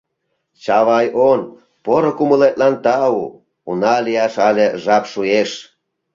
Чавай 0.63 1.07
он, 1.29 1.39
поро 1.83 2.11
кумылетлан 2.17 2.75
тау: 2.83 3.21
уна 3.69 3.95
лияш 4.05 4.35
але 4.47 4.67
жап 4.83 5.03
шуэш. 5.11 5.51